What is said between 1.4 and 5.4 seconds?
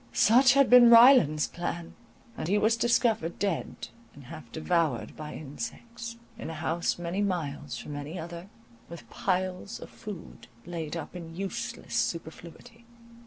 plan, and he was discovered dead and half devoured by